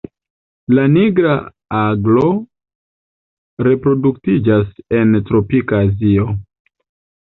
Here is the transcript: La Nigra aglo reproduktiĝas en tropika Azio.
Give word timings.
La 0.77 0.85
Nigra 0.93 1.35
aglo 1.81 2.25
reproduktiĝas 3.71 4.69
en 5.03 5.19
tropika 5.33 5.87
Azio. 5.91 6.31